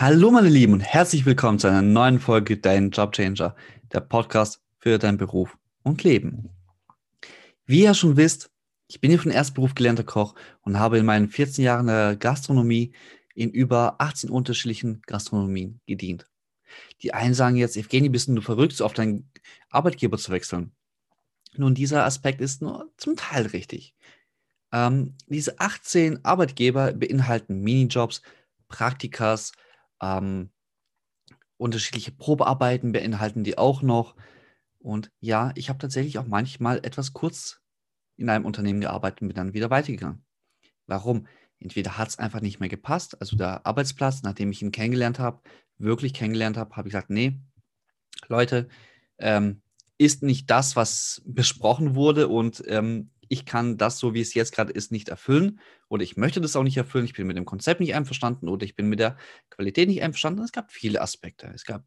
Hallo 0.00 0.30
meine 0.30 0.48
Lieben 0.48 0.74
und 0.74 0.80
herzlich 0.80 1.26
willkommen 1.26 1.58
zu 1.58 1.66
einer 1.66 1.82
neuen 1.82 2.20
Folge 2.20 2.56
Dein 2.56 2.90
Jobchanger, 2.90 3.56
der 3.92 3.98
Podcast 3.98 4.62
für 4.78 4.96
deinen 4.96 5.18
Beruf 5.18 5.58
und 5.82 6.04
Leben. 6.04 6.50
Wie 7.66 7.82
ihr 7.82 7.94
schon 7.94 8.16
wisst, 8.16 8.48
ich 8.86 9.00
bin 9.00 9.10
hier 9.10 9.18
von 9.18 9.32
Erstberuf 9.32 9.74
gelernter 9.74 10.04
Koch 10.04 10.36
und 10.60 10.78
habe 10.78 10.98
in 10.98 11.04
meinen 11.04 11.28
14 11.28 11.64
Jahren 11.64 11.88
der 11.88 12.14
Gastronomie 12.14 12.92
in 13.34 13.50
über 13.50 13.96
18 13.98 14.30
unterschiedlichen 14.30 15.02
Gastronomien 15.04 15.80
gedient. 15.84 16.30
Die 17.02 17.12
einen 17.12 17.34
sagen 17.34 17.56
jetzt, 17.56 17.76
Evgeny, 17.76 18.08
bist 18.08 18.28
du 18.28 18.40
verrückt, 18.40 18.74
so 18.74 18.84
auf 18.84 18.92
deinen 18.92 19.28
Arbeitgeber 19.68 20.16
zu 20.16 20.30
wechseln? 20.30 20.70
Nun, 21.56 21.74
dieser 21.74 22.04
Aspekt 22.04 22.40
ist 22.40 22.62
nur 22.62 22.88
zum 22.98 23.16
Teil 23.16 23.46
richtig. 23.46 23.96
Ähm, 24.70 25.16
diese 25.26 25.58
18 25.58 26.24
Arbeitgeber 26.24 26.92
beinhalten 26.92 27.62
Minijobs, 27.62 28.22
Praktikas, 28.68 29.50
ähm, 30.02 30.50
unterschiedliche 31.56 32.12
Probearbeiten 32.12 32.92
beinhalten 32.92 33.44
die 33.44 33.58
auch 33.58 33.82
noch. 33.82 34.14
Und 34.78 35.10
ja, 35.20 35.52
ich 35.56 35.68
habe 35.68 35.78
tatsächlich 35.78 36.18
auch 36.18 36.26
manchmal 36.26 36.78
etwas 36.78 37.12
kurz 37.12 37.60
in 38.16 38.28
einem 38.28 38.44
Unternehmen 38.44 38.80
gearbeitet 38.80 39.22
und 39.22 39.28
bin 39.28 39.36
dann 39.36 39.54
wieder 39.54 39.70
weitergegangen. 39.70 40.24
Warum? 40.86 41.26
Entweder 41.60 41.98
hat 41.98 42.08
es 42.08 42.18
einfach 42.18 42.40
nicht 42.40 42.60
mehr 42.60 42.68
gepasst, 42.68 43.20
also 43.20 43.36
der 43.36 43.66
Arbeitsplatz, 43.66 44.22
nachdem 44.22 44.52
ich 44.52 44.62
ihn 44.62 44.70
kennengelernt 44.70 45.18
habe, 45.18 45.40
wirklich 45.76 46.14
kennengelernt 46.14 46.56
habe, 46.56 46.76
habe 46.76 46.88
ich 46.88 46.92
gesagt, 46.92 47.10
nee, 47.10 47.40
Leute, 48.28 48.68
ähm, 49.18 49.62
ist 49.98 50.22
nicht 50.22 50.48
das, 50.50 50.76
was 50.76 51.22
besprochen 51.24 51.96
wurde 51.96 52.28
und 52.28 52.62
ähm, 52.68 53.10
ich 53.28 53.46
kann 53.46 53.76
das, 53.76 53.98
so 53.98 54.14
wie 54.14 54.20
es 54.20 54.34
jetzt 54.34 54.54
gerade 54.54 54.72
ist, 54.72 54.92
nicht 54.92 55.08
erfüllen 55.08 55.60
oder 55.88 56.02
ich 56.02 56.16
möchte 56.16 56.40
das 56.40 56.56
auch 56.56 56.62
nicht 56.62 56.76
erfüllen, 56.76 57.04
ich 57.04 57.12
bin 57.12 57.26
mit 57.26 57.36
dem 57.36 57.44
Konzept 57.44 57.80
nicht 57.80 57.94
einverstanden 57.94 58.48
oder 58.48 58.64
ich 58.64 58.76
bin 58.76 58.88
mit 58.88 58.98
der 58.98 59.16
Qualität 59.50 59.88
nicht 59.88 60.02
einverstanden. 60.02 60.42
Es 60.42 60.52
gab 60.52 60.72
viele 60.72 61.00
Aspekte. 61.00 61.50
Es 61.54 61.64
gab 61.64 61.84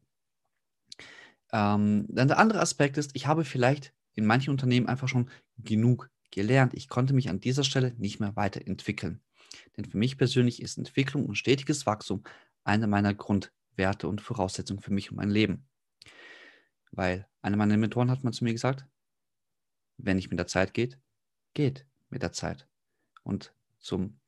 ähm, 1.52 2.06
dann 2.08 2.28
der 2.28 2.38
andere 2.38 2.60
Aspekt 2.60 2.96
ist, 2.96 3.10
ich 3.14 3.26
habe 3.26 3.44
vielleicht 3.44 3.92
in 4.14 4.26
manchen 4.26 4.50
Unternehmen 4.50 4.88
einfach 4.88 5.08
schon 5.08 5.30
genug 5.58 6.10
gelernt. 6.30 6.74
Ich 6.74 6.88
konnte 6.88 7.14
mich 7.14 7.28
an 7.28 7.40
dieser 7.40 7.64
Stelle 7.64 7.94
nicht 7.98 8.20
mehr 8.20 8.36
weiterentwickeln. 8.36 9.20
Denn 9.76 9.84
für 9.84 9.98
mich 9.98 10.16
persönlich 10.16 10.62
ist 10.62 10.78
Entwicklung 10.78 11.26
und 11.26 11.36
stetiges 11.36 11.86
Wachstum 11.86 12.24
eine 12.64 12.86
meiner 12.86 13.14
Grundwerte 13.14 14.08
und 14.08 14.20
Voraussetzungen 14.20 14.80
für 14.80 14.92
mich 14.92 15.10
und 15.10 15.18
mein 15.18 15.30
Leben. 15.30 15.68
Weil 16.90 17.28
einer 17.42 17.56
meiner 17.56 17.76
Mentoren 17.76 18.10
hat 18.10 18.24
mal 18.24 18.32
zu 18.32 18.44
mir 18.44 18.52
gesagt, 18.52 18.86
wenn 19.98 20.16
nicht 20.16 20.30
mit 20.30 20.38
der 20.38 20.46
Zeit 20.46 20.74
geht, 20.74 20.98
geht 21.54 21.86
mit 22.10 22.22
der 22.22 22.32
Zeit. 22.32 22.68
Und 23.22 23.54
zum 23.78 24.18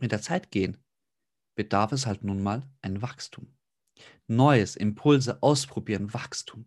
mit 0.00 0.12
der 0.12 0.22
Zeit 0.22 0.50
gehen 0.50 0.78
bedarf 1.54 1.92
es 1.92 2.06
halt 2.06 2.24
nun 2.24 2.42
mal 2.42 2.68
ein 2.82 3.00
Wachstum. 3.02 3.54
Neues, 4.26 4.76
Impulse, 4.76 5.42
ausprobieren, 5.42 6.12
Wachstum. 6.12 6.66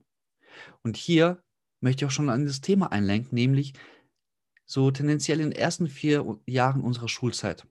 Und 0.81 0.97
hier 0.97 1.43
möchte 1.81 2.03
ich 2.03 2.07
auch 2.07 2.13
schon 2.13 2.29
an 2.29 2.45
das 2.45 2.61
Thema 2.61 2.91
einlenken, 2.91 3.35
nämlich 3.35 3.73
so 4.65 4.91
tendenziell 4.91 5.39
in 5.39 5.51
den 5.51 5.59
ersten 5.59 5.87
vier 5.87 6.39
Jahren 6.45 6.81
unserer 6.81 7.09
Schulzeit. 7.09 7.67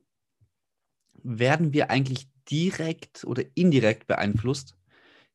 Werden 1.22 1.72
wir 1.72 1.90
eigentlich 1.90 2.28
direkt 2.50 3.24
oder 3.24 3.44
indirekt 3.54 4.06
beeinflusst, 4.06 4.76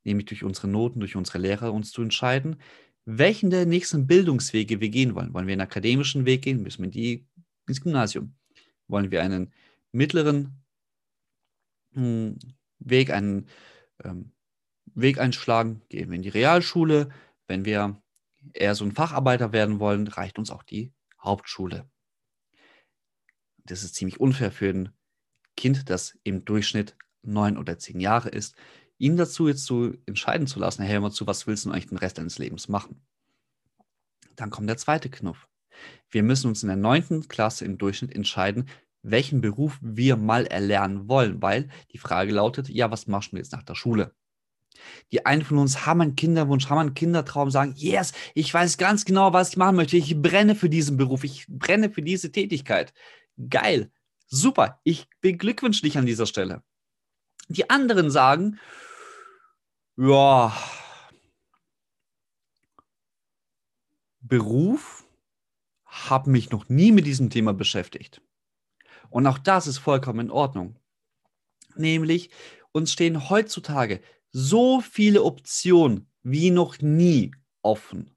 nämlich 0.03 0.25
durch 0.27 0.43
unsere 0.43 0.67
Noten, 0.67 0.99
durch 0.99 1.15
unsere 1.15 1.39
Lehrer, 1.39 1.73
uns 1.73 1.91
zu 1.91 2.01
entscheiden, 2.01 2.57
welchen 3.05 3.49
der 3.49 3.65
nächsten 3.65 4.07
Bildungswege 4.07 4.79
wir 4.79 4.89
gehen 4.89 5.15
wollen. 5.15 5.33
Wollen 5.33 5.47
wir 5.47 5.53
einen 5.53 5.61
akademischen 5.61 6.25
Weg 6.25 6.43
gehen, 6.43 6.61
müssen 6.61 6.83
wir 6.83 6.91
die, 6.91 7.25
ins 7.67 7.81
Gymnasium. 7.81 8.35
Wollen 8.87 9.11
wir 9.11 9.21
einen 9.21 9.51
mittleren 9.91 10.63
hm, 11.93 12.37
Weg, 12.79 13.11
einen 13.11 13.47
ähm, 14.03 14.31
Weg 14.93 15.19
einschlagen, 15.19 15.81
gehen 15.89 16.09
wir 16.09 16.15
in 16.15 16.21
die 16.21 16.29
Realschule. 16.29 17.09
Wenn 17.47 17.65
wir 17.65 18.01
eher 18.53 18.75
so 18.75 18.85
ein 18.85 18.91
Facharbeiter 18.91 19.53
werden 19.53 19.79
wollen, 19.79 20.07
reicht 20.07 20.39
uns 20.39 20.51
auch 20.51 20.63
die 20.63 20.93
Hauptschule. 21.19 21.89
Das 23.65 23.83
ist 23.83 23.95
ziemlich 23.95 24.19
unfair 24.19 24.51
für 24.51 24.69
ein 24.69 24.89
Kind, 25.55 25.89
das 25.89 26.17
im 26.23 26.45
Durchschnitt 26.45 26.97
neun 27.21 27.57
oder 27.57 27.77
zehn 27.77 27.99
Jahre 27.99 28.29
ist, 28.29 28.55
ihn 29.01 29.17
dazu 29.17 29.47
jetzt 29.47 29.65
zu 29.65 29.97
entscheiden 30.05 30.47
zu 30.47 30.59
lassen, 30.59 30.83
hey, 30.83 30.99
hör 30.99 31.11
zu, 31.11 31.25
was 31.25 31.47
willst 31.47 31.65
du 31.65 31.71
eigentlich 31.71 31.87
den 31.87 31.97
Rest 31.97 32.19
deines 32.19 32.37
Lebens 32.37 32.69
machen? 32.69 33.01
Dann 34.35 34.51
kommt 34.51 34.69
der 34.69 34.77
zweite 34.77 35.09
Knopf. 35.09 35.47
Wir 36.09 36.21
müssen 36.21 36.47
uns 36.47 36.61
in 36.61 36.67
der 36.67 36.77
neunten 36.77 37.27
Klasse 37.27 37.65
im 37.65 37.77
Durchschnitt 37.79 38.15
entscheiden, 38.15 38.69
welchen 39.01 39.41
Beruf 39.41 39.79
wir 39.81 40.15
mal 40.15 40.45
erlernen 40.45 41.09
wollen, 41.09 41.41
weil 41.41 41.69
die 41.91 41.97
Frage 41.97 42.31
lautet, 42.31 42.69
ja, 42.69 42.91
was 42.91 43.07
machst 43.07 43.31
du 43.31 43.37
jetzt 43.37 43.51
nach 43.51 43.63
der 43.63 43.73
Schule? 43.73 44.13
Die 45.11 45.25
einen 45.25 45.41
von 45.41 45.57
uns 45.57 45.85
haben 45.87 46.01
einen 46.01 46.15
Kinderwunsch, 46.15 46.69
haben 46.69 46.77
einen 46.77 46.93
Kindertraum, 46.93 47.49
sagen, 47.49 47.73
yes, 47.75 48.13
ich 48.35 48.53
weiß 48.53 48.77
ganz 48.77 49.05
genau, 49.05 49.33
was 49.33 49.49
ich 49.49 49.57
machen 49.57 49.75
möchte. 49.75 49.97
Ich 49.97 50.21
brenne 50.21 50.53
für 50.53 50.69
diesen 50.69 50.97
Beruf, 50.97 51.23
ich 51.23 51.45
brenne 51.47 51.89
für 51.89 52.03
diese 52.03 52.31
Tätigkeit. 52.31 52.93
Geil, 53.49 53.91
super, 54.27 54.79
ich 54.83 55.07
beglückwünsche 55.21 55.81
dich 55.81 55.97
an 55.97 56.05
dieser 56.05 56.27
Stelle. 56.27 56.61
Die 57.47 57.69
anderen 57.69 58.11
sagen, 58.11 58.59
ja, 60.09 60.51
Beruf 64.21 65.05
habe 65.85 66.31
mich 66.31 66.49
noch 66.49 66.69
nie 66.69 66.91
mit 66.91 67.05
diesem 67.05 67.29
Thema 67.29 67.53
beschäftigt. 67.53 68.21
Und 69.09 69.27
auch 69.27 69.37
das 69.37 69.67
ist 69.67 69.77
vollkommen 69.77 70.27
in 70.27 70.31
Ordnung. 70.31 70.75
Nämlich, 71.75 72.31
uns 72.71 72.91
stehen 72.93 73.29
heutzutage 73.29 74.01
so 74.31 74.81
viele 74.81 75.23
Optionen 75.23 76.09
wie 76.23 76.49
noch 76.49 76.79
nie 76.79 77.35
offen. 77.61 78.15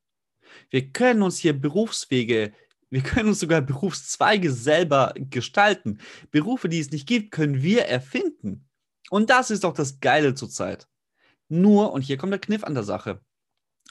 Wir 0.71 0.91
können 0.91 1.23
uns 1.23 1.39
hier 1.39 1.53
Berufswege, 1.53 2.55
wir 2.89 3.03
können 3.03 3.31
uns 3.31 3.41
sogar 3.41 3.61
Berufszweige 3.61 4.53
selber 4.53 5.13
gestalten. 5.17 5.99
Berufe, 6.31 6.69
die 6.69 6.79
es 6.79 6.93
nicht 6.93 7.07
gibt, 7.07 7.33
können 7.33 7.63
wir 7.63 7.87
erfinden. 7.87 8.69
Und 9.11 9.29
das 9.31 9.51
ist 9.51 9.65
doch 9.65 9.75
das 9.75 10.01
Geile 10.01 10.35
zurzeit. 10.35 10.89
Nur, 11.55 11.93
und 11.93 12.03
hier 12.03 12.17
kommt 12.17 12.33
der 12.33 12.41
Kniff 12.41 12.65
an 12.65 12.75
der 12.75 12.83
Sache, 12.83 13.21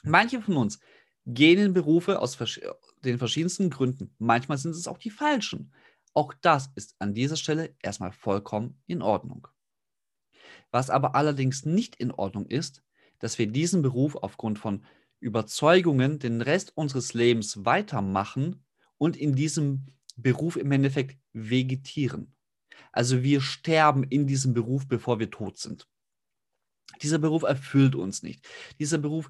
manche 0.02 0.42
von 0.42 0.56
uns 0.58 0.80
gehen 1.24 1.58
in 1.58 1.72
Berufe 1.72 2.20
aus 2.20 2.36
den 3.02 3.16
verschiedensten 3.16 3.70
Gründen. 3.70 4.14
Manchmal 4.18 4.58
sind 4.58 4.72
es 4.72 4.86
auch 4.86 4.98
die 4.98 5.08
falschen. 5.08 5.72
Auch 6.12 6.34
das 6.42 6.68
ist 6.74 6.94
an 6.98 7.14
dieser 7.14 7.36
Stelle 7.36 7.74
erstmal 7.82 8.12
vollkommen 8.12 8.82
in 8.86 9.00
Ordnung. 9.00 9.48
Was 10.72 10.90
aber 10.90 11.14
allerdings 11.14 11.64
nicht 11.64 11.96
in 11.96 12.10
Ordnung 12.10 12.44
ist, 12.46 12.82
dass 13.18 13.38
wir 13.38 13.46
diesen 13.46 13.80
Beruf 13.80 14.16
aufgrund 14.16 14.58
von 14.58 14.84
Überzeugungen 15.18 16.18
den 16.18 16.42
Rest 16.42 16.76
unseres 16.76 17.14
Lebens 17.14 17.64
weitermachen 17.64 18.62
und 18.98 19.16
in 19.16 19.34
diesem 19.34 19.86
Beruf 20.16 20.56
im 20.56 20.70
Endeffekt 20.70 21.18
vegetieren. 21.32 22.34
Also 22.92 23.22
wir 23.22 23.40
sterben 23.40 24.04
in 24.04 24.26
diesem 24.26 24.52
Beruf, 24.52 24.86
bevor 24.86 25.18
wir 25.18 25.30
tot 25.30 25.56
sind. 25.56 25.88
Dieser 27.02 27.18
Beruf 27.18 27.42
erfüllt 27.42 27.94
uns 27.94 28.22
nicht. 28.22 28.46
Dieser 28.78 28.98
Beruf 28.98 29.28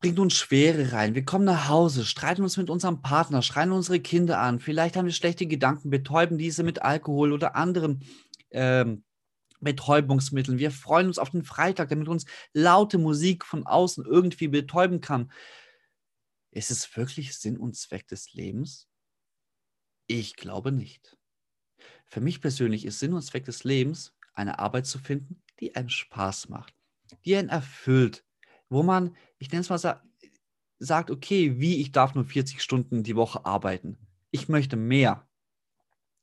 bringt 0.00 0.18
uns 0.18 0.34
Schwere 0.34 0.92
rein. 0.92 1.14
Wir 1.14 1.24
kommen 1.24 1.44
nach 1.44 1.68
Hause, 1.68 2.04
streiten 2.04 2.42
uns 2.42 2.56
mit 2.56 2.70
unserem 2.70 3.02
Partner, 3.02 3.42
schreien 3.42 3.72
unsere 3.72 4.00
Kinder 4.00 4.38
an. 4.40 4.60
Vielleicht 4.60 4.96
haben 4.96 5.06
wir 5.06 5.12
schlechte 5.12 5.46
Gedanken, 5.46 5.90
betäuben 5.90 6.38
diese 6.38 6.62
mit 6.62 6.82
Alkohol 6.82 7.32
oder 7.32 7.54
anderen 7.54 8.04
ähm, 8.50 9.04
Betäubungsmitteln. 9.60 10.58
Wir 10.58 10.70
freuen 10.70 11.08
uns 11.08 11.18
auf 11.18 11.30
den 11.30 11.44
Freitag, 11.44 11.90
damit 11.90 12.08
uns 12.08 12.24
laute 12.52 12.98
Musik 12.98 13.44
von 13.44 13.66
außen 13.66 14.04
irgendwie 14.06 14.48
betäuben 14.48 15.00
kann. 15.00 15.30
Ist 16.50 16.70
es 16.70 16.96
wirklich 16.96 17.36
Sinn 17.36 17.58
und 17.58 17.76
Zweck 17.76 18.08
des 18.08 18.32
Lebens? 18.32 18.88
Ich 20.06 20.34
glaube 20.34 20.72
nicht. 20.72 21.16
Für 22.06 22.20
mich 22.20 22.40
persönlich 22.40 22.84
ist 22.84 22.98
Sinn 22.98 23.12
und 23.12 23.22
Zweck 23.22 23.44
des 23.44 23.62
Lebens, 23.64 24.16
eine 24.34 24.58
Arbeit 24.58 24.86
zu 24.86 24.98
finden, 24.98 25.42
die 25.60 25.76
einen 25.76 25.90
Spaß 25.90 26.48
macht, 26.48 26.74
die 27.24 27.36
einen 27.36 27.48
erfüllt, 27.50 28.24
wo 28.68 28.82
man, 28.82 29.16
ich 29.38 29.50
nenne 29.50 29.60
es 29.62 29.68
mal, 29.68 29.78
sa 29.78 30.02
sagt, 30.82 31.10
okay, 31.10 31.60
wie 31.60 31.80
ich 31.82 31.92
darf 31.92 32.14
nur 32.14 32.24
40 32.24 32.62
Stunden 32.62 33.02
die 33.02 33.14
Woche 33.16 33.44
arbeiten. 33.44 33.98
Ich 34.30 34.48
möchte 34.48 34.76
mehr. 34.76 35.28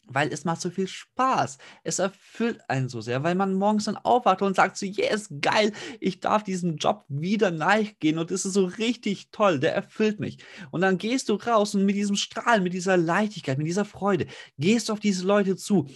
weil 0.09 0.31
es 0.31 0.45
macht 0.45 0.61
so 0.61 0.69
viel 0.69 0.87
Spaß. 0.87 1.57
Es 1.83 1.99
erfüllt 1.99 2.61
einen 2.69 2.89
so 2.89 3.01
sehr, 3.01 3.23
weil 3.23 3.35
man 3.35 3.53
morgens 3.53 3.85
dann 3.85 3.97
aufwacht 3.97 4.41
und 4.41 4.55
sagt 4.55 4.77
so, 4.77 4.85
yes, 4.85 5.29
geil, 5.41 5.73
ich 5.99 6.19
darf 6.21 6.43
diesem 6.43 6.77
Job 6.77 7.03
wieder 7.09 7.51
nachgehen 7.51 8.17
und 8.17 8.31
es 8.31 8.45
ist 8.45 8.53
so 8.53 8.65
richtig 8.65 9.31
toll, 9.31 9.59
der 9.59 9.75
erfüllt 9.75 10.19
mich. 10.19 10.37
Und 10.71 10.81
dann 10.81 10.97
gehst 10.97 11.29
du 11.29 11.33
raus 11.35 11.75
und 11.75 11.85
mit 11.85 11.95
diesem 11.95 12.15
Strahlen, 12.15 12.63
mit 12.63 12.73
dieser 12.73 12.97
Leichtigkeit, 12.97 13.57
mit 13.57 13.67
dieser 13.67 13.85
Freude, 13.85 14.27
gehst 14.57 14.89
du 14.89 14.93
auf 14.93 14.99
diese 14.99 15.25
Leute 15.25 15.55
zu. 15.57 15.87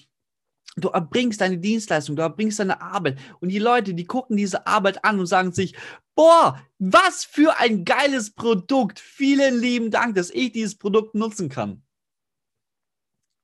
Du 0.77 0.87
erbringst 0.87 1.41
deine 1.41 1.57
Dienstleistung, 1.57 2.15
du 2.15 2.21
erbringst 2.21 2.59
deine 2.59 2.81
Arbeit 2.81 3.19
und 3.41 3.49
die 3.49 3.59
Leute, 3.59 3.93
die 3.93 4.05
gucken 4.05 4.37
diese 4.37 4.65
Arbeit 4.67 5.03
an 5.03 5.19
und 5.19 5.25
sagen 5.25 5.51
sich, 5.51 5.75
boah, 6.15 6.61
was 6.79 7.25
für 7.25 7.57
ein 7.57 7.83
geiles 7.83 8.31
Produkt. 8.31 8.99
Vielen 8.99 9.59
lieben 9.59 9.91
Dank, 9.91 10.15
dass 10.15 10.29
ich 10.29 10.53
dieses 10.53 10.77
Produkt 10.77 11.13
nutzen 11.13 11.49
kann. 11.49 11.83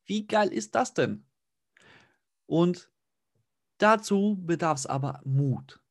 Wie 0.05 0.25
geil 0.25 0.53
ist 0.53 0.73
das 0.73 0.93
denn? 0.93 1.25
Und 2.45 2.89
dazu 3.77 4.37
bedarf 4.41 4.79
es 4.79 4.85
aber 4.85 5.21
Mut. 5.25 5.81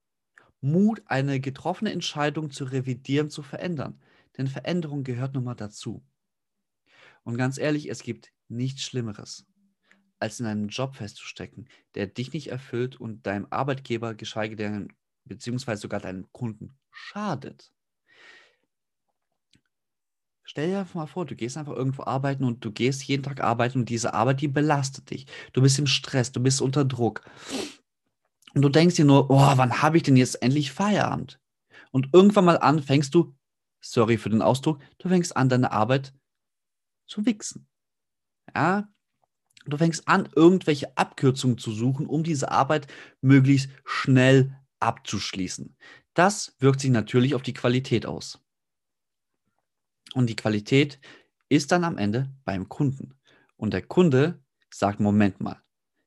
Mut, 0.62 1.02
eine 1.04 1.38
getroffene 1.38 1.92
Entscheidung 1.92 2.50
zu 2.50 2.64
revidieren, 2.64 3.28
zu 3.28 3.42
verändern. 3.42 4.00
Denn 4.36 4.48
Veränderung 4.48 5.04
gehört 5.04 5.34
nun 5.34 5.44
mal 5.44 5.54
dazu. 5.54 6.02
Und 7.24 7.36
ganz 7.36 7.58
ehrlich, 7.58 7.90
es 7.90 8.02
gibt 8.02 8.32
nichts 8.48 8.82
Schlimmeres, 8.82 9.46
als 10.18 10.40
in 10.40 10.46
einem 10.46 10.68
Job 10.68 10.96
festzustecken, 10.96 11.68
der 11.94 12.06
dich 12.06 12.32
nicht 12.32 12.48
erfüllt 12.48 13.00
und 13.00 13.26
deinem 13.26 13.46
Arbeitgeber, 13.50 14.14
geschweige 14.14 14.56
denn, 14.56 14.92
beziehungsweise 15.24 15.82
sogar 15.82 16.00
deinem 16.00 16.30
Kunden 16.32 16.78
schadet. 16.90 17.72
Stell 20.48 20.68
dir 20.70 20.78
einfach 20.78 20.94
mal 20.94 21.06
vor, 21.06 21.26
du 21.26 21.34
gehst 21.34 21.56
einfach 21.56 21.74
irgendwo 21.74 22.04
arbeiten 22.04 22.44
und 22.44 22.64
du 22.64 22.70
gehst 22.70 23.02
jeden 23.02 23.24
Tag 23.24 23.42
arbeiten 23.42 23.80
und 23.80 23.88
diese 23.88 24.14
Arbeit, 24.14 24.40
die 24.40 24.48
belastet 24.48 25.10
dich. 25.10 25.26
Du 25.52 25.60
bist 25.60 25.78
im 25.78 25.88
Stress, 25.88 26.30
du 26.30 26.40
bist 26.40 26.60
unter 26.62 26.84
Druck. 26.84 27.22
Und 28.54 28.62
du 28.62 28.68
denkst 28.68 28.94
dir 28.94 29.04
nur, 29.04 29.28
oh, 29.28 29.52
wann 29.56 29.82
habe 29.82 29.96
ich 29.96 30.04
denn 30.04 30.16
jetzt 30.16 30.40
endlich 30.42 30.70
Feierabend? 30.70 31.40
Und 31.90 32.10
irgendwann 32.12 32.44
mal 32.44 32.58
an 32.58 32.80
fängst 32.80 33.14
du, 33.14 33.34
sorry 33.80 34.18
für 34.18 34.30
den 34.30 34.40
Ausdruck, 34.40 34.80
du 34.98 35.08
fängst 35.08 35.36
an, 35.36 35.48
deine 35.48 35.72
Arbeit 35.72 36.14
zu 37.06 37.26
wichsen. 37.26 37.66
Ja, 38.54 38.88
du 39.66 39.76
fängst 39.76 40.08
an, 40.08 40.28
irgendwelche 40.34 40.96
Abkürzungen 40.96 41.58
zu 41.58 41.72
suchen, 41.72 42.06
um 42.06 42.22
diese 42.22 42.50
Arbeit 42.50 42.86
möglichst 43.20 43.70
schnell 43.84 44.56
abzuschließen. 44.80 45.76
Das 46.14 46.54
wirkt 46.58 46.80
sich 46.80 46.90
natürlich 46.90 47.34
auf 47.34 47.42
die 47.42 47.54
Qualität 47.54 48.06
aus. 48.06 48.42
Und 50.14 50.30
die 50.30 50.36
Qualität 50.36 50.98
ist 51.48 51.72
dann 51.72 51.84
am 51.84 51.98
Ende 51.98 52.32
beim 52.44 52.68
Kunden. 52.68 53.14
Und 53.56 53.72
der 53.72 53.82
Kunde 53.82 54.42
sagt, 54.70 55.00
Moment 55.00 55.40
mal, 55.40 55.60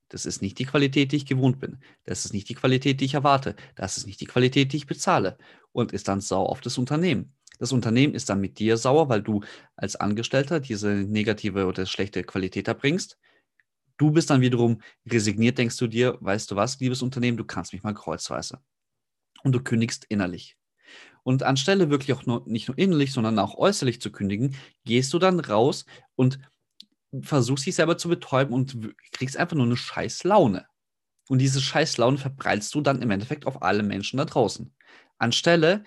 das 0.10 0.26
ist 0.26 0.42
nicht 0.42 0.58
die 0.58 0.66
Qualität, 0.66 1.12
die 1.12 1.18
ich 1.18 1.26
gewohnt 1.26 1.60
bin. 1.60 1.80
Das 2.04 2.26
ist 2.26 2.34
nicht 2.34 2.50
die 2.50 2.56
Qualität, 2.56 3.00
die 3.00 3.06
ich 3.06 3.14
erwarte. 3.14 3.56
Das 3.76 3.98
ist 3.98 4.08
nicht 4.08 4.20
die 4.20 4.26
Qualität, 4.26 4.74
die 4.74 4.78
ich 4.78 4.88
bezahle. 4.88 5.38
Und 5.72 5.92
ist 5.92 6.08
dann 6.08 6.22
sauer 6.22 6.50
auf 6.50 6.62
das 6.62 6.80
Unternehmen. 6.80 7.36
Das 7.60 7.72
Unternehmen 7.72 8.16
ist 8.16 8.30
dann 8.30 8.42
mit 8.42 8.58
dir 8.58 8.78
sauer, 8.78 9.10
weil 9.10 9.22
du 9.22 9.42
als 9.76 9.96
Angestellter 9.96 10.60
diese 10.60 10.90
negative 10.90 11.68
oder 11.68 11.86
schlechte 11.86 12.24
Qualität 12.24 12.68
erbringst. 12.68 13.20
Du 14.00 14.12
bist 14.12 14.30
dann 14.30 14.42
wiederum 14.42 14.82
resigniert, 15.06 15.58
denkst 15.58 15.78
du 15.78 15.86
dir, 15.86 16.18
weißt 16.22 16.50
du 16.50 16.56
was, 16.56 16.80
liebes 16.80 17.02
Unternehmen, 17.02 17.38
du 17.38 17.44
kannst 17.44 17.74
mich 17.74 17.84
mal 17.84 17.94
kreuzweise. 17.94 18.60
Und 19.44 19.52
du 19.52 19.62
kündigst 19.62 20.06
innerlich. 20.08 20.58
Und 21.24 21.44
anstelle 21.44 21.90
wirklich 21.90 22.14
auch 22.14 22.26
nur, 22.26 22.44
nicht 22.48 22.70
nur 22.70 22.78
innerlich, 22.78 23.12
sondern 23.12 23.38
auch 23.38 23.56
äußerlich 23.56 24.02
zu 24.02 24.10
kündigen, 24.12 24.56
gehst 24.86 25.14
du 25.14 25.20
dann 25.20 25.40
raus 25.42 25.86
und 26.16 26.40
versuchst 27.22 27.66
dich 27.66 27.76
selber 27.76 27.98
zu 27.98 28.08
betäuben 28.08 28.54
und 28.54 28.78
kriegst 29.12 29.36
einfach 29.36 29.58
nur 29.58 29.66
eine 29.66 29.78
scheiß 29.78 30.24
Laune. 30.24 30.66
Und 31.28 31.40
diese 31.40 31.60
scheiß 31.60 31.98
Laune 31.98 32.18
verbreitest 32.18 32.74
du 32.74 32.82
dann 32.82 33.02
im 33.02 33.12
Endeffekt 33.12 33.46
auf 33.46 33.62
alle 33.62 33.84
Menschen 33.84 34.18
da 34.18 34.26
draußen. 34.26 34.74
Anstelle 35.18 35.84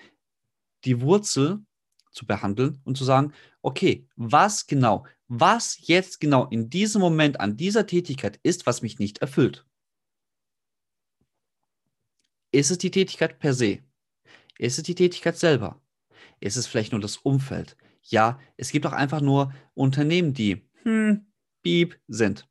die 0.84 1.00
Wurzel 1.00 1.64
zu 2.10 2.26
behandeln 2.26 2.80
und 2.84 2.98
zu 2.98 3.04
sagen, 3.04 3.32
okay, 3.62 4.06
was 4.16 4.66
genau, 4.66 5.06
was 5.34 5.78
jetzt 5.88 6.20
genau 6.20 6.46
in 6.48 6.68
diesem 6.68 7.00
Moment 7.00 7.40
an 7.40 7.56
dieser 7.56 7.86
Tätigkeit 7.86 8.38
ist, 8.42 8.66
was 8.66 8.82
mich 8.82 8.98
nicht 8.98 9.18
erfüllt. 9.18 9.64
Ist 12.50 12.70
es 12.70 12.76
die 12.76 12.90
Tätigkeit 12.90 13.38
per 13.38 13.54
se? 13.54 13.78
Ist 14.58 14.76
es 14.76 14.84
die 14.84 14.94
Tätigkeit 14.94 15.38
selber? 15.38 15.80
Ist 16.40 16.56
es 16.56 16.66
vielleicht 16.66 16.92
nur 16.92 17.00
das 17.00 17.16
Umfeld? 17.16 17.78
Ja, 18.02 18.38
es 18.58 18.72
gibt 18.72 18.84
auch 18.84 18.92
einfach 18.92 19.22
nur 19.22 19.54
Unternehmen, 19.72 20.34
die 20.34 20.68
hm, 20.82 21.24
beep 21.62 21.98
sind. 22.08 22.46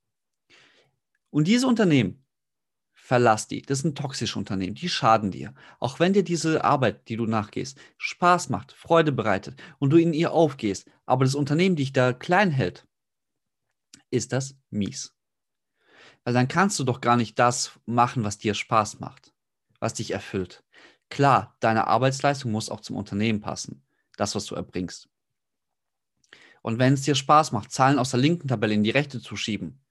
Und 1.30 1.48
diese 1.48 1.68
Unternehmen, 1.68 2.21
verlass 3.02 3.48
die. 3.48 3.64
Das 3.64 3.80
sind 3.80 3.98
toxische 3.98 4.38
Unternehmen, 4.38 4.76
die 4.76 4.88
schaden 4.88 5.32
dir. 5.32 5.56
Auch 5.80 6.00
wenn 6.00 6.14
dir 6.14 6.24
diese 6.24 6.64
Arbeit, 6.64 7.10
die 7.10 7.18
du 7.18 7.26
nachgehst, 7.26 7.78
Spaß 7.98 8.50
macht, 8.50 8.72
Freude 8.74 9.12
bereitet 9.12 9.62
und 9.80 9.90
du 9.90 9.98
in 9.98 10.14
ihr 10.14 10.32
aufgehst, 10.32 10.88
aber 11.06 11.26
das 11.26 11.36
Unternehmen 11.36 11.76
dich 11.76 11.94
da 11.94 12.14
klein 12.14 12.52
hält, 12.52 12.88
ist 14.12 14.32
das 14.32 14.56
mies. 14.70 15.16
Weil 16.24 16.36
dann 16.36 16.48
kannst 16.48 16.78
du 16.80 16.84
doch 16.84 17.02
gar 17.02 17.18
nicht 17.18 17.40
das 17.40 17.72
machen, 17.86 18.24
was 18.24 18.38
dir 18.38 18.54
Spaß 18.54 19.00
macht, 19.00 19.34
was 19.80 19.96
dich 19.96 20.12
erfüllt. 20.12 20.64
Klar, 21.10 21.58
deine 21.60 21.88
Arbeitsleistung 21.88 22.52
muss 22.52 22.70
auch 22.70 22.82
zum 22.82 22.96
Unternehmen 22.96 23.42
passen, 23.42 23.84
das, 24.16 24.36
was 24.36 24.46
du 24.46 24.56
erbringst. 24.56 25.10
Und 26.62 26.78
wenn 26.78 26.94
es 26.94 27.02
dir 27.02 27.16
Spaß 27.16 27.52
macht, 27.52 27.72
Zahlen 27.72 27.98
aus 27.98 28.12
der 28.12 28.20
linken 28.20 28.48
Tabelle 28.48 28.76
in 28.76 28.84
die 28.84 28.92
rechte 28.92 29.20
zu 29.20 29.36
schieben, 29.36 29.84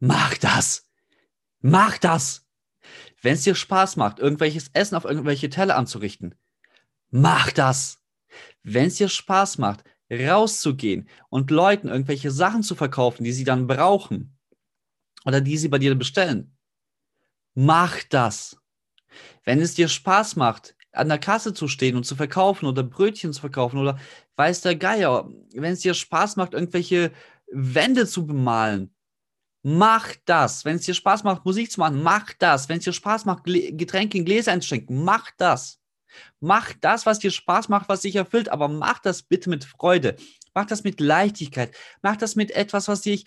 mach 0.00 0.38
das. 0.38 0.88
Mach 1.66 1.96
das. 1.96 2.46
Wenn 3.22 3.32
es 3.32 3.44
dir 3.44 3.54
Spaß 3.54 3.96
macht, 3.96 4.18
irgendwelches 4.18 4.68
Essen 4.74 4.96
auf 4.96 5.06
irgendwelche 5.06 5.48
Teller 5.48 5.76
anzurichten, 5.76 6.34
mach 7.10 7.52
das. 7.52 8.04
Wenn 8.62 8.88
es 8.88 8.96
dir 8.96 9.08
Spaß 9.08 9.56
macht, 9.56 9.82
rauszugehen 10.12 11.08
und 11.30 11.50
Leuten 11.50 11.88
irgendwelche 11.88 12.30
Sachen 12.30 12.62
zu 12.62 12.74
verkaufen, 12.74 13.24
die 13.24 13.32
sie 13.32 13.44
dann 13.44 13.66
brauchen 13.66 14.36
oder 15.24 15.40
die 15.40 15.56
sie 15.56 15.68
bei 15.68 15.78
dir 15.78 15.94
bestellen, 15.94 16.54
mach 17.54 18.02
das. 18.10 18.58
Wenn 19.44 19.58
es 19.58 19.74
dir 19.74 19.88
Spaß 19.88 20.36
macht, 20.36 20.76
an 20.92 21.08
der 21.08 21.18
Kasse 21.18 21.54
zu 21.54 21.66
stehen 21.66 21.96
und 21.96 22.04
zu 22.04 22.14
verkaufen 22.14 22.66
oder 22.66 22.82
Brötchen 22.82 23.32
zu 23.32 23.40
verkaufen 23.40 23.78
oder 23.78 23.98
weiß 24.36 24.60
der 24.60 24.76
Geier, 24.76 25.30
wenn 25.54 25.72
es 25.72 25.80
dir 25.80 25.94
Spaß 25.94 26.36
macht, 26.36 26.52
irgendwelche 26.52 27.10
Wände 27.50 28.06
zu 28.06 28.26
bemalen, 28.26 28.93
mach 29.64 30.14
das. 30.26 30.64
Wenn 30.64 30.76
es 30.76 30.82
dir 30.82 30.94
Spaß 30.94 31.24
macht, 31.24 31.44
Musik 31.44 31.72
zu 31.72 31.80
machen, 31.80 32.02
mach 32.02 32.32
das. 32.34 32.68
Wenn 32.68 32.78
es 32.78 32.84
dir 32.84 32.92
Spaß 32.92 33.24
macht, 33.24 33.44
Getränke 33.44 34.18
in 34.18 34.24
Gläser 34.24 34.52
einzuschenken, 34.52 35.02
mach 35.02 35.30
das. 35.38 35.80
Mach 36.38 36.74
das, 36.80 37.06
was 37.06 37.18
dir 37.18 37.30
Spaß 37.30 37.70
macht, 37.70 37.88
was 37.88 38.02
dich 38.02 38.14
erfüllt, 38.14 38.50
aber 38.50 38.68
mach 38.68 39.00
das 39.00 39.22
bitte 39.22 39.50
mit 39.50 39.64
Freude. 39.64 40.16
Mach 40.52 40.66
das 40.66 40.84
mit 40.84 41.00
Leichtigkeit. 41.00 41.74
Mach 42.02 42.16
das 42.16 42.36
mit 42.36 42.52
etwas, 42.52 42.86
was 42.86 43.00
dich, 43.00 43.24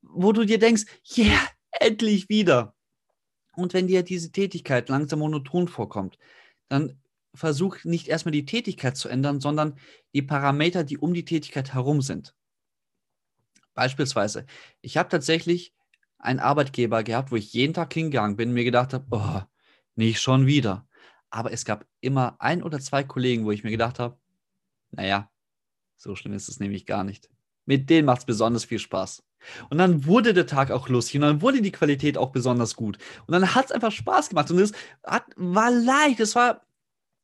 wo 0.00 0.32
du 0.32 0.46
dir 0.46 0.58
denkst, 0.58 0.84
yeah, 1.18 1.40
endlich 1.72 2.28
wieder. 2.28 2.74
Und 3.56 3.74
wenn 3.74 3.88
dir 3.88 4.02
diese 4.04 4.30
Tätigkeit 4.30 4.88
langsam 4.88 5.18
monoton 5.18 5.66
vorkommt, 5.66 6.16
dann 6.68 7.02
versuch 7.34 7.84
nicht 7.84 8.06
erstmal 8.08 8.32
die 8.32 8.46
Tätigkeit 8.46 8.96
zu 8.96 9.08
ändern, 9.08 9.40
sondern 9.40 9.76
die 10.14 10.22
Parameter, 10.22 10.84
die 10.84 10.98
um 10.98 11.14
die 11.14 11.24
Tätigkeit 11.24 11.74
herum 11.74 12.00
sind. 12.00 12.34
Beispielsweise, 13.74 14.46
ich 14.82 14.96
habe 14.96 15.08
tatsächlich 15.08 15.74
einen 16.20 16.40
Arbeitgeber 16.40 17.02
gehabt, 17.02 17.32
wo 17.32 17.36
ich 17.36 17.52
jeden 17.52 17.74
Tag 17.74 17.92
hingegangen 17.92 18.36
bin 18.36 18.50
und 18.50 18.54
mir 18.54 18.64
gedacht 18.64 18.92
habe, 18.92 19.06
oh, 19.10 19.40
nicht 19.96 20.20
schon 20.20 20.46
wieder. 20.46 20.86
Aber 21.30 21.52
es 21.52 21.64
gab 21.64 21.86
immer 22.00 22.36
ein 22.38 22.62
oder 22.62 22.80
zwei 22.80 23.04
Kollegen, 23.04 23.44
wo 23.44 23.52
ich 23.52 23.64
mir 23.64 23.70
gedacht 23.70 23.98
habe, 23.98 24.18
naja, 24.90 25.30
so 25.96 26.16
schlimm 26.16 26.32
ist 26.32 26.48
es 26.48 26.60
nämlich 26.60 26.86
gar 26.86 27.04
nicht. 27.04 27.30
Mit 27.66 27.88
denen 27.90 28.06
macht 28.06 28.20
es 28.20 28.24
besonders 28.26 28.64
viel 28.64 28.78
Spaß. 28.78 29.22
Und 29.70 29.78
dann 29.78 30.04
wurde 30.04 30.34
der 30.34 30.46
Tag 30.46 30.70
auch 30.70 30.88
lustig 30.88 31.16
und 31.16 31.22
dann 31.22 31.42
wurde 31.42 31.62
die 31.62 31.72
Qualität 31.72 32.18
auch 32.18 32.30
besonders 32.30 32.74
gut. 32.74 32.98
Und 33.26 33.32
dann 33.32 33.54
hat 33.54 33.66
es 33.66 33.72
einfach 33.72 33.92
Spaß 33.92 34.28
gemacht 34.28 34.50
und 34.50 34.58
es 34.58 34.72
hat, 35.04 35.24
war 35.36 35.70
leicht, 35.70 36.20
es 36.20 36.34
war, 36.34 36.66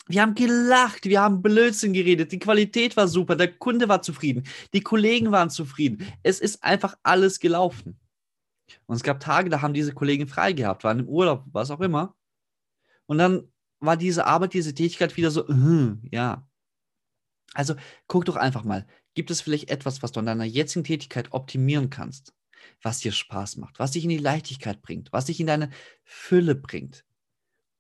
wir 0.07 0.23
haben 0.23 0.35
gelacht, 0.35 1.05
wir 1.05 1.21
haben 1.21 1.43
Blödsinn 1.43 1.93
geredet, 1.93 2.33
die 2.33 2.39
Qualität 2.39 2.97
war 2.97 3.09
super, 3.09 3.37
der 3.37 3.53
Kunde 3.53 3.89
war 3.89 4.03
zufrieden, 4.03 4.45
die 4.73 4.81
Kollegen 4.81 5.33
waren 5.33 5.51
zufrieden. 5.51 6.07
Es 6.23 6.41
ist 6.41 6.63
einfach 6.63 6.97
alles 7.03 7.41
gelaufen. 7.41 7.99
Und 8.87 8.97
es 8.97 9.03
gab 9.03 9.21
Tage, 9.21 9.51
da 9.51 9.63
haben 9.63 9.75
diese 9.75 9.93
Kollegen 9.93 10.27
frei 10.27 10.53
gehabt, 10.53 10.85
waren 10.85 11.01
im 11.01 11.09
Urlaub, 11.09 11.45
was 11.53 11.71
auch 11.71 11.81
immer. 11.81 12.17
Und 13.07 13.19
dann 13.19 13.53
war 13.81 13.97
diese 13.97 14.27
Arbeit, 14.27 14.55
diese 14.55 14.75
Tätigkeit 14.75 15.17
wieder 15.17 15.31
so, 15.31 15.47
uh, 15.49 15.97
ja. 16.11 16.49
Also 17.55 17.75
guck 18.07 18.25
doch 18.25 18.37
einfach 18.37 18.65
mal, 18.65 18.87
Gibt 19.17 19.31
es 19.31 19.41
vielleicht 19.41 19.71
etwas, 19.71 20.03
was 20.03 20.13
du 20.13 20.21
an 20.21 20.27
deiner 20.27 20.45
jetzigen 20.45 20.85
Tätigkeit 20.85 21.33
optimieren 21.33 21.89
kannst, 21.89 22.35
was 22.83 22.99
dir 22.99 23.13
Spaß 23.13 23.57
macht, 23.57 23.79
was 23.79 23.93
dich 23.93 24.05
in 24.05 24.11
die 24.11 24.19
Leichtigkeit 24.19 24.83
bringt, 24.83 25.11
was 25.11 25.25
dich 25.25 25.41
in 25.41 25.47
deine 25.47 25.71
Fülle 26.05 26.55
bringt? 26.55 27.07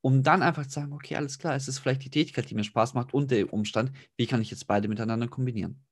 Um 0.00 0.22
dann 0.22 0.42
einfach 0.42 0.64
zu 0.64 0.72
sagen, 0.80 0.94
okay, 0.94 1.14
alles 1.16 1.38
klar, 1.38 1.54
es 1.54 1.68
ist 1.68 1.78
vielleicht 1.78 2.04
die 2.04 2.10
Tätigkeit, 2.10 2.48
die 2.48 2.54
mir 2.54 2.64
Spaß 2.64 2.94
macht 2.94 3.12
und 3.12 3.30
der 3.30 3.52
Umstand, 3.52 3.92
wie 4.16 4.26
kann 4.26 4.40
ich 4.40 4.50
jetzt 4.50 4.66
beide 4.66 4.88
miteinander 4.88 5.28
kombinieren? 5.28 5.84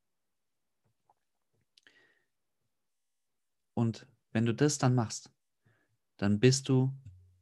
Und 3.74 4.06
wenn 4.34 4.44
du 4.44 4.52
das 4.52 4.78
dann 4.78 4.94
machst, 4.94 5.30
dann 6.16 6.40
bist 6.40 6.68
du 6.68 6.92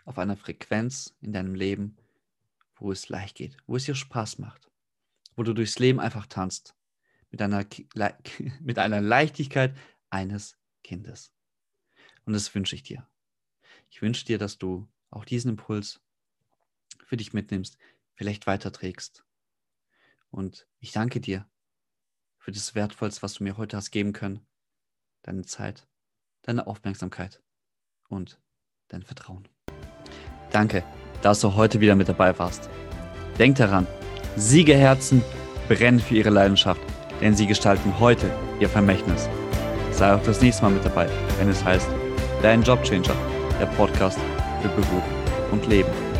auf 0.05 0.19
einer 0.19 0.37
Frequenz 0.37 1.17
in 1.23 1.33
deinem 1.33 1.55
Leben, 1.55 1.97
wo 2.77 2.93
es 2.93 3.09
leicht 3.09 3.37
geht, 3.37 3.57
wo 3.67 3.77
es 3.77 3.87
dir 3.87 3.95
Spaß 3.95 4.39
macht, 4.39 4.71
wo 5.35 5.43
du 5.43 5.55
durchs 5.55 5.79
Leben 5.79 5.99
einfach 5.99 6.27
tanzt, 6.27 6.77
mit 7.31 7.41
einer, 7.41 7.65
mit 8.61 8.79
einer 8.79 9.01
Leichtigkeit 9.01 9.75
eines 10.11 10.59
Kindes. 10.85 11.33
Und 12.27 12.35
das 12.35 12.55
wünsche 12.55 12.77
ich 12.77 12.83
dir. 12.83 13.09
Ich 13.89 14.03
wünsche 14.03 14.27
dir, 14.27 14.37
dass 14.37 14.59
du 14.59 14.87
auch 15.11 15.25
diesen 15.25 15.53
Impuls 15.53 16.01
für 17.07 17.17
dich 17.17 17.33
mitnimmst, 17.33 17.79
vielleicht 18.15 18.47
weiterträgst. 18.47 19.25
Und 20.31 20.67
ich 20.79 20.93
danke 20.93 21.21
dir 21.21 21.49
für 22.39 22.53
das 22.53 22.75
Wertvollste, 22.75 23.23
was 23.23 23.35
du 23.35 23.45
mir 23.45 23.57
heute 23.57 23.79
hast 23.79 23.91
geben 23.91 24.13
können. 24.13 24.47
Deine 25.23 25.45
Zeit, 25.45 25.87
deine 26.43 26.67
Aufmerksamkeit 26.67 27.41
und 28.09 28.39
dein 28.89 29.03
Vertrauen. 29.03 29.49
Danke, 30.51 30.85
dass 31.23 31.41
du 31.41 31.55
heute 31.55 31.81
wieder 31.81 31.97
mit 31.97 32.09
dabei 32.09 32.39
warst. 32.39 32.69
Denk 33.39 33.57
daran, 33.57 33.87
Siegerherzen 34.37 35.23
brennen 35.69 36.01
für 36.01 36.15
ihre 36.15 36.31
Leidenschaft, 36.31 36.81
denn 37.21 37.35
sie 37.35 37.47
gestalten 37.47 37.99
heute 37.99 38.31
ihr 38.61 38.69
Vermächtnis. 38.69 39.29
Sei 39.93 40.15
auch 40.15 40.23
das 40.23 40.41
nächste 40.41 40.63
Mal 40.65 40.73
mit 40.73 40.85
dabei, 40.85 41.09
wenn 41.39 41.49
es 41.49 41.65
heißt 41.65 41.89
Dein 42.43 42.63
Jobchanger, 42.63 43.15
der 43.61 43.67
Podcast 43.67 44.19
für 44.61 44.69
Beruf 44.69 45.05
und 45.53 45.67
Leben. 45.69 46.12